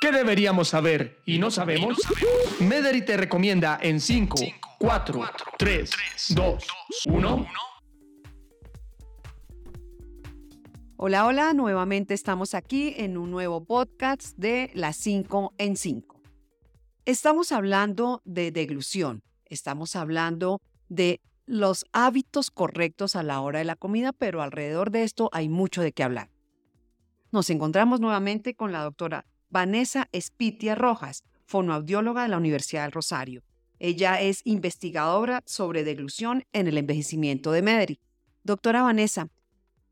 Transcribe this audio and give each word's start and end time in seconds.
¿Qué 0.00 0.12
deberíamos 0.12 0.68
saber 0.68 1.18
y 1.26 1.40
no 1.40 1.50
sabemos? 1.50 1.98
Mederi 2.60 3.04
te 3.04 3.16
recomienda 3.16 3.80
en 3.82 4.00
5, 4.00 4.36
4, 4.78 5.20
3, 5.58 5.90
2, 6.36 6.64
1. 7.06 7.46
Hola, 10.98 11.26
hola, 11.26 11.52
nuevamente 11.52 12.14
estamos 12.14 12.54
aquí 12.54 12.94
en 12.96 13.18
un 13.18 13.32
nuevo 13.32 13.64
podcast 13.64 14.36
de 14.36 14.70
las 14.72 14.96
5 14.98 15.54
en 15.58 15.76
5. 15.76 16.22
Estamos 17.04 17.50
hablando 17.50 18.22
de 18.24 18.52
deglución, 18.52 19.24
estamos 19.46 19.96
hablando 19.96 20.60
de 20.88 21.20
los 21.44 21.86
hábitos 21.92 22.52
correctos 22.52 23.16
a 23.16 23.24
la 23.24 23.40
hora 23.40 23.58
de 23.58 23.64
la 23.64 23.74
comida, 23.74 24.12
pero 24.12 24.42
alrededor 24.42 24.92
de 24.92 25.02
esto 25.02 25.28
hay 25.32 25.48
mucho 25.48 25.82
de 25.82 25.90
qué 25.90 26.04
hablar. 26.04 26.30
Nos 27.32 27.50
encontramos 27.50 27.98
nuevamente 27.98 28.54
con 28.54 28.70
la 28.70 28.84
doctora 28.84 29.26
Vanessa 29.50 30.08
Espitia 30.12 30.74
Rojas, 30.74 31.24
fonoaudióloga 31.46 32.22
de 32.22 32.28
la 32.28 32.36
Universidad 32.36 32.82
del 32.82 32.92
Rosario. 32.92 33.42
Ella 33.78 34.20
es 34.20 34.42
investigadora 34.44 35.42
sobre 35.46 35.84
deglución 35.84 36.44
en 36.52 36.66
el 36.66 36.76
envejecimiento 36.76 37.52
de 37.52 37.62
Medri. 37.62 38.00
Doctora 38.42 38.82
Vanessa, 38.82 39.28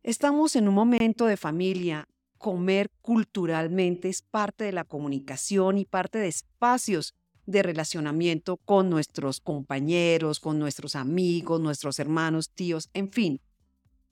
estamos 0.02 0.56
en 0.56 0.68
un 0.68 0.74
momento 0.74 1.26
de 1.26 1.36
familia. 1.36 2.06
Comer 2.36 2.90
culturalmente 3.00 4.10
es 4.10 4.20
parte 4.20 4.64
de 4.64 4.72
la 4.72 4.84
comunicación 4.84 5.78
y 5.78 5.86
parte 5.86 6.18
de 6.18 6.28
espacios 6.28 7.14
de 7.46 7.62
relacionamiento 7.62 8.58
con 8.58 8.90
nuestros 8.90 9.40
compañeros, 9.40 10.40
con 10.40 10.58
nuestros 10.58 10.96
amigos, 10.96 11.60
nuestros 11.60 11.98
hermanos, 11.98 12.50
tíos, 12.50 12.90
en 12.92 13.10
fin. 13.10 13.40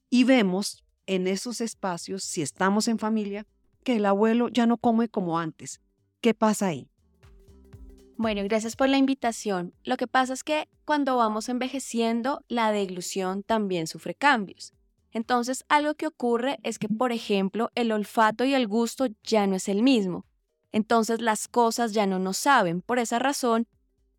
Y 0.09 0.25
vemos 0.25 0.85
en 1.07 1.27
esos 1.27 1.61
espacios, 1.61 2.25
si 2.25 2.41
estamos 2.41 2.89
en 2.89 2.99
familia, 2.99 3.47
que 3.85 3.97
el 3.97 4.07
abuelo 4.07 4.49
ya 4.49 4.67
no 4.67 4.79
come 4.79 5.09
como 5.09 5.39
antes. 5.39 5.81
¿Qué 6.21 6.35
pasa 6.35 6.67
ahí? 6.69 6.89
Bueno, 8.17 8.43
gracias 8.45 8.77
por 8.77 8.89
la 8.89 8.97
invitación. 8.97 9.75
Lo 9.85 9.97
que 9.97 10.07
pasa 10.07 10.33
es 10.33 10.43
que 10.43 10.69
cuando 10.85 11.17
vamos 11.17 11.49
envejeciendo, 11.49 12.45
la 12.49 12.73
deglución 12.73 13.43
también 13.43 13.87
sufre 13.87 14.15
cambios. 14.15 14.73
Entonces, 15.11 15.65
algo 15.69 15.95
que 15.95 16.07
ocurre 16.07 16.59
es 16.63 16.79
que, 16.79 16.89
por 16.89 17.13
ejemplo, 17.13 17.71
el 17.75 17.93
olfato 17.93 18.45
y 18.45 18.55
el 18.55 18.67
gusto 18.67 19.07
ya 19.23 19.47
no 19.47 19.57
es 19.57 19.69
el 19.69 19.83
mismo. 19.83 20.27
Entonces, 20.73 21.21
las 21.21 21.47
cosas 21.49 21.93
ya 21.93 22.07
no 22.07 22.19
nos 22.19 22.37
saben. 22.37 22.83
Por 22.83 22.99
esa 22.99 23.19
razón, 23.19 23.69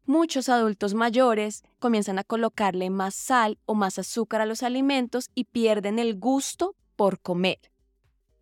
muchos 0.06 0.48
adultos 0.50 0.94
mayores 0.94 1.64
comienzan 1.80 2.20
a 2.20 2.24
colocarle 2.24 2.90
más 2.90 3.14
sal 3.14 3.58
o 3.66 3.76
más 3.76 4.00
azúcar 4.00 4.42
a 4.42 4.46
los 4.46 4.64
alimentos 4.64 5.30
y 5.36 5.46
pierden 5.46 6.00
el 6.00 6.18
gusto 6.18 6.76
por 6.96 7.20
comer. 7.20 7.60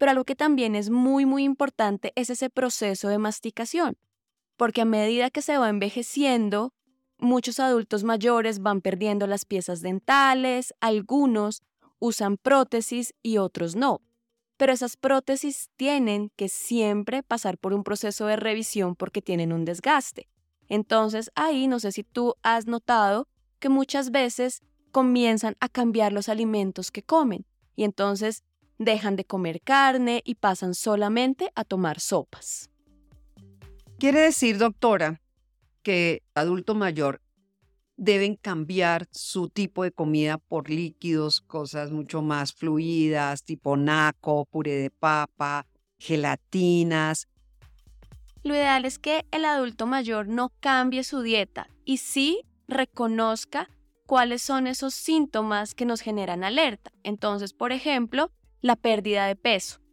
Pero 0.04 0.12
algo 0.12 0.26
que 0.26 0.36
también 0.36 0.76
es 0.76 0.90
muy, 0.90 1.26
muy 1.26 1.46
importante 1.46 2.12
es 2.18 2.30
ese 2.30 2.50
proceso 2.50 3.08
de 3.08 3.20
masticación 3.20 3.96
porque 4.58 4.82
a 4.82 4.86
medida 4.86 5.30
que 5.30 5.42
se 5.42 5.58
va 5.58 5.70
envejeciendo, 5.70 6.74
muchos 7.18 7.62
adultos 7.62 8.04
mayores 8.04 8.60
van 8.60 8.82
perdiendo 8.82 9.28
las 9.28 9.46
piezas 9.46 9.82
dentales, 9.82 10.74
algunos 10.82 11.62
usan 12.00 12.36
prótesis 12.36 13.14
y 13.22 13.38
otros 13.38 13.78
no. 13.78 14.02
Pero 14.58 14.74
esas 14.74 14.98
prótesis 14.98 15.70
tienen 15.78 16.32
que 16.36 16.50
siempre 16.50 17.24
pasar 17.24 17.58
por 17.58 17.74
un 17.74 17.86
proceso 17.86 18.26
de 18.26 18.36
revisión 18.36 18.96
porque 18.96 19.22
tienen 19.22 19.54
un 19.54 19.64
desgaste. 19.64 20.28
Entonces 20.68 21.32
ahí 21.36 21.68
no 21.68 21.80
sé 21.80 21.94
si 21.94 22.04
tú 22.04 22.36
has 22.44 22.68
notado 22.68 23.28
que 23.60 23.70
muchas 23.70 24.12
veces 24.12 24.62
comienzan 24.92 25.56
a 25.62 25.70
cambiar 25.70 26.12
los 26.12 26.30
alimentos 26.30 26.92
que 26.92 27.04
comen 27.04 27.46
y 27.76 27.84
entonces 27.84 28.44
dejan 28.84 29.16
de 29.16 29.26
comer 29.26 29.62
carne 29.62 30.22
y 30.26 30.36
pasan 30.36 30.74
solamente 30.74 31.52
a 31.56 31.64
tomar 31.64 32.00
sopas. 32.00 32.70
Quiere 34.00 34.22
decir, 34.22 34.58
doctora, 34.58 35.22
que 35.82 36.24
adulto 36.34 36.76
mayor 36.76 37.22
deben 37.96 38.36
cambiar 38.36 39.08
su 39.12 39.50
tipo 39.50 39.84
de 39.84 39.92
comida 39.92 40.38
por 40.38 40.70
líquidos, 40.70 41.42
cosas 41.42 41.92
mucho 41.92 42.22
más 42.22 42.54
fluidas, 42.54 43.44
tipo 43.44 43.78
naco, 43.78 44.46
puré 44.46 44.74
de 44.76 44.90
papa, 44.90 45.66
gelatinas. 46.00 47.28
Lo 48.44 48.56
ideal 48.56 48.84
es 48.86 49.00
que 49.00 49.26
el 49.32 49.46
adulto 49.46 49.86
mayor 49.86 50.28
no 50.28 50.52
cambie 50.60 51.04
su 51.04 51.22
dieta 51.22 51.70
y 51.86 51.98
sí 51.98 52.42
reconozca 52.68 53.70
cuáles 54.06 54.42
son 54.42 54.68
esos 54.68 54.94
síntomas 54.94 55.76
que 55.76 55.86
nos 55.86 56.02
generan 56.02 56.44
alerta. 56.44 56.92
Entonces, 57.04 57.54
por 57.54 57.72
ejemplo, 57.72 58.32
la 58.64 58.76
pérdida 58.76 59.28
de 59.28 59.36
peso 59.36 59.84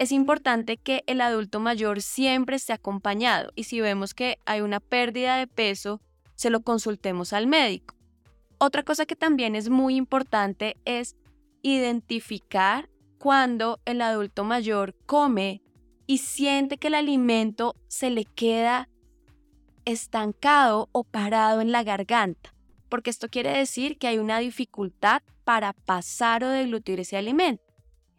es 0.00 0.12
importante 0.12 0.78
que 0.78 1.04
el 1.06 1.20
adulto 1.20 1.60
mayor 1.60 2.00
siempre 2.00 2.56
esté 2.56 2.72
acompañado 2.72 3.52
y 3.54 3.64
si 3.64 3.82
vemos 3.82 4.14
que 4.14 4.38
hay 4.46 4.62
una 4.62 4.80
pérdida 4.80 5.36
de 5.36 5.46
peso, 5.46 6.00
se 6.36 6.48
lo 6.48 6.62
consultemos 6.62 7.34
al 7.34 7.46
médico. 7.46 7.94
Otra 8.56 8.82
cosa 8.82 9.04
que 9.04 9.14
también 9.14 9.54
es 9.54 9.68
muy 9.68 9.96
importante 9.96 10.78
es 10.86 11.16
identificar 11.60 12.88
cuando 13.18 13.78
el 13.84 14.00
adulto 14.00 14.42
mayor 14.42 14.94
come 15.04 15.60
y 16.06 16.16
siente 16.16 16.78
que 16.78 16.86
el 16.86 16.94
alimento 16.94 17.76
se 17.86 18.08
le 18.08 18.24
queda 18.24 18.88
estancado 19.84 20.88
o 20.92 21.04
parado 21.04 21.60
en 21.60 21.72
la 21.72 21.82
garganta, 21.82 22.54
porque 22.88 23.10
esto 23.10 23.28
quiere 23.28 23.50
decir 23.50 23.98
que 23.98 24.06
hay 24.06 24.16
una 24.16 24.38
dificultad 24.38 25.20
para 25.44 25.74
pasar 25.74 26.42
o 26.42 26.48
deglutir 26.48 27.00
ese 27.00 27.18
alimento. 27.18 27.69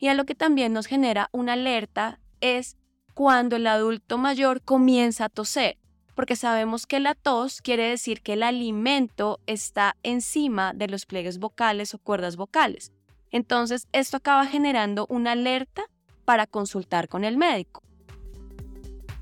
Y 0.02 0.08
a 0.08 0.16
lo 0.16 0.26
que 0.26 0.34
también 0.34 0.74
nos 0.74 0.88
genera 0.88 1.30
una 1.32 1.54
alerta 1.54 2.20
es 2.42 2.76
cuando 3.14 3.58
el 3.58 3.68
adulto 3.68 4.18
mayor 4.18 4.64
comienza 4.64 5.26
a 5.26 5.30
toser, 5.30 5.78
porque 6.16 6.36
sabemos 6.36 6.88
que 6.88 7.00
la 7.00 7.14
tos 7.14 7.62
quiere 7.62 7.84
decir 7.84 8.24
que 8.24 8.34
el 8.34 8.42
alimento 8.42 9.40
está 9.46 9.96
encima 10.02 10.74
de 10.74 10.88
los 10.88 11.06
pliegues 11.06 11.38
vocales 11.38 11.94
o 11.94 12.00
cuerdas 12.00 12.36
vocales. 12.36 12.92
Entonces, 13.30 13.88
esto 13.92 14.18
acaba 14.18 14.48
generando 14.48 15.06
una 15.08 15.34
alerta 15.34 15.84
para 16.26 16.48
consultar 16.48 17.08
con 17.08 17.24
el 17.24 17.38
médico. 17.38 17.84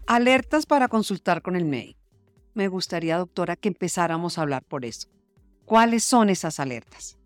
Alertas 0.08 0.66
para 0.66 0.88
consultar 0.88 1.42
con 1.42 1.58
el 1.58 1.66
médico. 1.66 2.00
Me 2.54 2.70
gustaría, 2.70 3.18
doctora, 3.18 3.58
que 3.58 3.68
empezáramos 3.68 4.38
a 4.38 4.44
hablar 4.44 4.64
por 4.64 4.86
eso. 4.86 5.10
¿Cuáles 5.66 6.06
son 6.06 6.30
esas 6.30 6.58
alertas? 6.58 7.18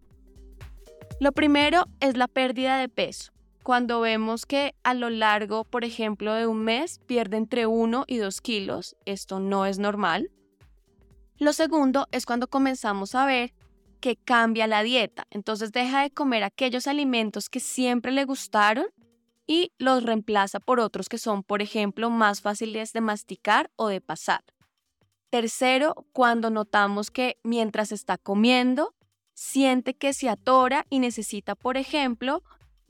Lo 1.19 1.31
primero 1.33 1.85
es 1.99 2.17
la 2.17 2.27
pérdida 2.27 2.77
de 2.77 2.89
peso 2.89 3.32
cuando 3.63 4.01
vemos 4.01 4.45
que 4.45 4.75
a 4.83 4.93
lo 4.93 5.09
largo, 5.09 5.63
por 5.63 5.85
ejemplo, 5.85 6.33
de 6.33 6.45
un 6.45 6.63
mes 6.63 6.99
pierde 7.05 7.37
entre 7.37 7.65
1 7.65 8.03
y 8.07 8.17
2 8.17 8.41
kilos, 8.41 8.95
esto 9.05 9.39
no 9.39 9.65
es 9.65 9.79
normal. 9.79 10.29
Lo 11.39 11.53
segundo 11.53 12.07
es 12.11 12.25
cuando 12.25 12.47
comenzamos 12.47 13.15
a 13.15 13.25
ver 13.25 13.53
que 14.01 14.17
cambia 14.17 14.67
la 14.67 14.83
dieta, 14.83 15.25
entonces 15.29 15.71
deja 15.71 16.01
de 16.01 16.11
comer 16.11 16.43
aquellos 16.43 16.87
alimentos 16.87 17.49
que 17.49 17.61
siempre 17.61 18.11
le 18.11 18.25
gustaron 18.25 18.85
y 19.47 19.71
los 19.77 20.03
reemplaza 20.03 20.59
por 20.59 20.79
otros 20.79 21.07
que 21.07 21.17
son, 21.17 21.43
por 21.43 21.61
ejemplo, 21.61 22.09
más 22.09 22.41
fáciles 22.41 22.91
de 22.91 23.01
masticar 23.01 23.71
o 23.77 23.87
de 23.87 24.01
pasar. 24.01 24.43
Tercero, 25.29 26.05
cuando 26.11 26.49
notamos 26.49 27.11
que 27.11 27.37
mientras 27.43 27.91
está 27.91 28.17
comiendo, 28.17 28.93
siente 29.33 29.95
que 29.95 30.13
se 30.13 30.29
atora 30.29 30.85
y 30.89 30.99
necesita, 30.99 31.55
por 31.55 31.77
ejemplo, 31.77 32.43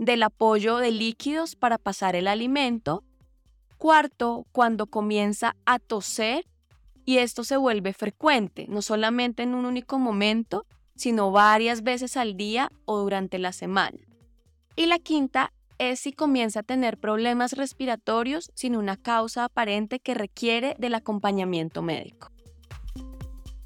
del 0.05 0.23
apoyo 0.23 0.77
de 0.77 0.91
líquidos 0.91 1.55
para 1.55 1.77
pasar 1.77 2.15
el 2.15 2.27
alimento. 2.27 3.03
Cuarto, 3.77 4.45
cuando 4.51 4.87
comienza 4.87 5.55
a 5.65 5.79
toser 5.79 6.45
y 7.05 7.17
esto 7.17 7.43
se 7.43 7.57
vuelve 7.57 7.93
frecuente, 7.93 8.65
no 8.69 8.81
solamente 8.81 9.43
en 9.43 9.55
un 9.55 9.65
único 9.65 9.99
momento, 9.99 10.65
sino 10.95 11.31
varias 11.31 11.83
veces 11.83 12.17
al 12.17 12.37
día 12.37 12.71
o 12.85 12.99
durante 12.99 13.39
la 13.39 13.51
semana. 13.51 13.97
Y 14.75 14.85
la 14.85 14.99
quinta 14.99 15.51
es 15.77 15.99
si 15.99 16.13
comienza 16.13 16.61
a 16.61 16.63
tener 16.63 16.97
problemas 16.97 17.53
respiratorios 17.53 18.51
sin 18.55 18.75
una 18.75 18.97
causa 18.97 19.45
aparente 19.45 19.99
que 19.99 20.13
requiere 20.13 20.75
del 20.79 20.95
acompañamiento 20.95 21.81
médico. 21.81 22.32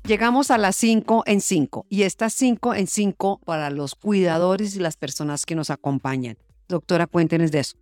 Llegamos 0.08 0.52
a 0.52 0.58
las 0.58 0.78
5 0.78 1.24
en 1.26 1.42
5 1.42 1.86
y 1.90 2.04
estas 2.04 2.34
5 2.36 2.76
en 2.76 2.88
5 2.88 3.42
para 3.44 3.70
los 3.70 3.94
cuidadores 3.94 4.74
y 4.78 4.80
las 4.80 4.96
personas 4.96 5.46
que 5.46 5.54
nos 5.54 5.70
acompañan. 5.70 6.38
Doctora, 6.70 7.08
cuéntenos 7.08 7.52
de 7.52 7.60
eso. 7.60 7.78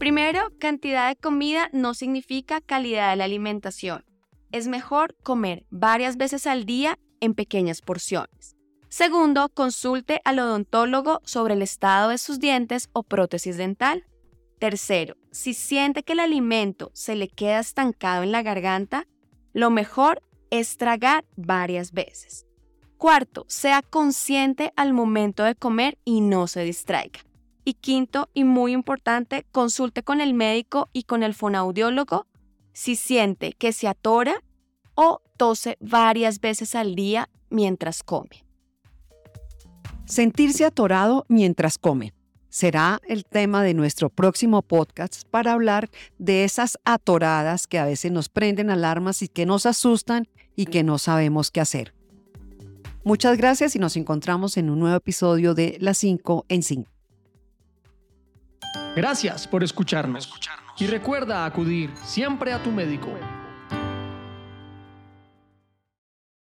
Primero, 0.00 0.50
cantidad 0.58 1.08
de 1.08 1.14
comida 1.14 1.70
no 1.72 1.94
significa 1.94 2.60
calidad 2.60 3.10
de 3.10 3.16
la 3.16 3.24
alimentación. 3.26 4.04
Es 4.50 4.66
mejor 4.66 5.14
comer 5.22 5.64
varias 5.70 6.16
veces 6.16 6.48
al 6.48 6.66
día 6.66 6.98
en 7.20 7.34
pequeñas 7.34 7.82
porciones. 7.82 8.56
Segundo, 8.88 9.48
consulte 9.48 10.20
al 10.24 10.40
odontólogo 10.40 11.20
sobre 11.24 11.54
el 11.54 11.62
estado 11.62 12.10
de 12.10 12.18
sus 12.18 12.40
dientes 12.40 12.90
o 12.92 13.04
prótesis 13.04 13.56
dental. 13.56 14.06
Tercero, 14.58 15.14
si 15.30 15.54
siente 15.54 16.02
que 16.02 16.14
el 16.14 16.20
alimento 16.20 16.90
se 16.94 17.14
le 17.14 17.28
queda 17.28 17.60
estancado 17.60 18.24
en 18.24 18.32
la 18.32 18.42
garganta, 18.42 19.06
lo 19.52 19.70
mejor 19.70 20.20
es 20.50 20.76
tragar 20.76 21.24
varias 21.36 21.92
veces. 21.92 22.46
Cuarto, 22.98 23.46
sea 23.48 23.82
consciente 23.82 24.72
al 24.76 24.92
momento 24.92 25.44
de 25.44 25.54
comer 25.54 25.98
y 26.04 26.20
no 26.20 26.46
se 26.46 26.62
distraiga. 26.62 27.20
Y 27.64 27.74
quinto, 27.74 28.28
y 28.34 28.44
muy 28.44 28.72
importante, 28.72 29.46
consulte 29.52 30.02
con 30.02 30.20
el 30.20 30.34
médico 30.34 30.90
y 30.92 31.04
con 31.04 31.22
el 31.22 31.34
fonaudiólogo 31.34 32.26
si 32.72 32.96
siente 32.96 33.52
que 33.52 33.72
se 33.72 33.88
atora 33.88 34.42
o 34.94 35.22
tose 35.36 35.76
varias 35.80 36.40
veces 36.40 36.74
al 36.74 36.94
día 36.94 37.30
mientras 37.48 38.02
come. 38.02 38.44
Sentirse 40.04 40.64
atorado 40.64 41.24
mientras 41.28 41.78
come 41.78 42.12
será 42.50 43.00
el 43.06 43.24
tema 43.24 43.62
de 43.62 43.74
nuestro 43.74 44.10
próximo 44.10 44.60
podcast 44.60 45.22
para 45.30 45.52
hablar 45.52 45.88
de 46.18 46.44
esas 46.44 46.78
atoradas 46.84 47.66
que 47.66 47.78
a 47.78 47.84
veces 47.84 48.10
nos 48.10 48.28
prenden 48.28 48.70
alarmas 48.70 49.22
y 49.22 49.28
que 49.28 49.46
nos 49.46 49.66
asustan 49.66 50.28
y 50.60 50.66
que 50.66 50.82
no 50.82 50.98
sabemos 50.98 51.50
qué 51.50 51.62
hacer. 51.62 51.94
Muchas 53.02 53.38
gracias 53.38 53.74
y 53.76 53.78
nos 53.78 53.96
encontramos 53.96 54.58
en 54.58 54.68
un 54.68 54.78
nuevo 54.78 54.94
episodio 54.94 55.54
de 55.54 55.78
Las 55.80 55.96
5 55.96 56.44
en 56.50 56.62
5. 56.62 56.90
Gracias 58.94 59.48
por 59.48 59.64
escucharnos. 59.64 60.30
Y 60.78 60.86
recuerda 60.86 61.46
acudir 61.46 61.90
siempre 62.04 62.52
a 62.52 62.62
tu 62.62 62.70
médico. 62.70 63.08